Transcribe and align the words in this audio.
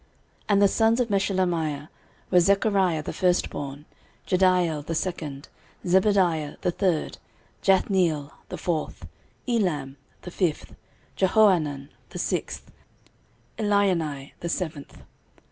13:026:002 0.01 0.09
And 0.49 0.61
the 0.63 0.67
sons 0.67 0.99
of 0.99 1.07
Meshelemiah 1.09 1.87
were, 2.31 2.39
Zechariah 2.39 3.03
the 3.03 3.13
firstborn, 3.13 3.85
Jediael 4.25 4.83
the 4.83 4.95
second, 4.95 5.47
Zebadiah 5.85 6.59
the 6.61 6.71
third, 6.71 7.19
Jathniel 7.61 8.31
the 8.49 8.57
fourth, 8.57 9.05
13:026:003 9.47 9.61
Elam 9.61 9.97
the 10.23 10.31
fifth, 10.31 10.75
Jehohanan 11.15 11.89
the 12.09 12.17
sixth, 12.17 12.71
Elioenai 13.59 14.31
the 14.39 14.49
seventh. 14.49 15.03